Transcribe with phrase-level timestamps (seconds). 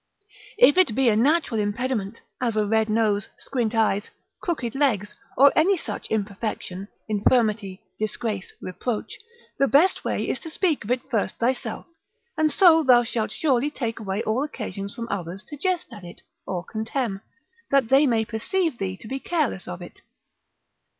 [0.57, 5.53] If it be a natural impediment, as a red nose, squint eyes, crooked legs, or
[5.55, 9.19] any such imperfection, infirmity, disgrace, reproach,
[9.59, 11.85] the best way is to speak of it first thyself,
[12.35, 16.03] and so thou shalt surely take away all occasions from others to jest at,
[16.47, 17.21] or contemn,
[17.69, 20.01] that they may perceive thee to be careless of it.